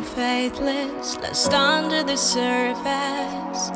just 0.00 1.52
under 1.52 2.02
the 2.02 2.16
surface. 2.16 3.70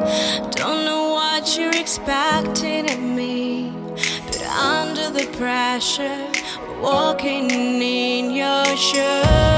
Don't 0.56 0.84
know 0.84 1.10
what 1.10 1.56
you're 1.56 1.70
expecting 1.70 2.90
of 2.90 3.00
me, 3.00 3.70
but 4.26 4.42
under 4.46 5.10
the 5.10 5.26
pressure, 5.36 6.26
walking 6.80 7.50
in 7.50 8.30
your 8.30 8.76
shoes. 8.76 9.51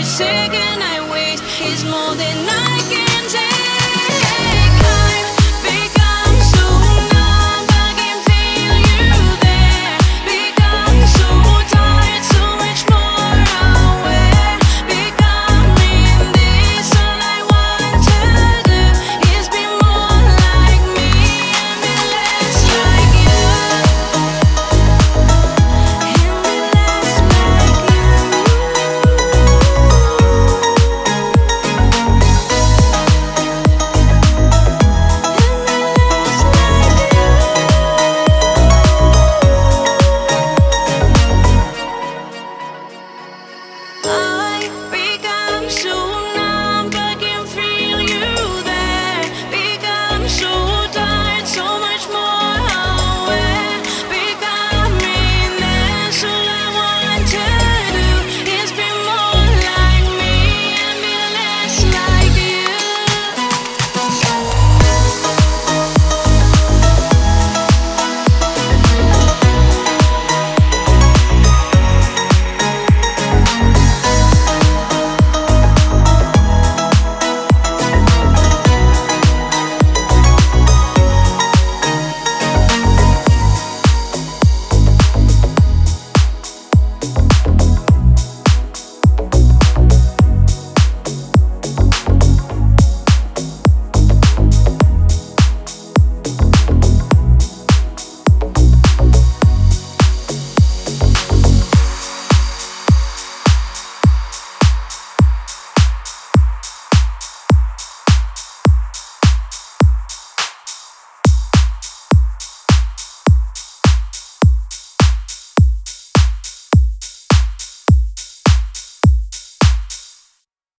every 0.00 0.08
second 0.08 0.82
I 0.82 1.10
waste 1.12 1.44
is 1.60 1.84
more 1.84 2.14
than 2.14 2.49